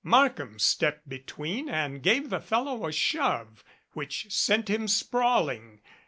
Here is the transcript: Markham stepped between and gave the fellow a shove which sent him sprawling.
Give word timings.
Markham 0.03 0.57
stepped 0.57 1.07
between 1.07 1.69
and 1.69 2.01
gave 2.01 2.31
the 2.31 2.39
fellow 2.39 2.87
a 2.87 2.91
shove 2.91 3.63
which 3.93 4.31
sent 4.33 4.67
him 4.67 4.87
sprawling. 4.87 5.79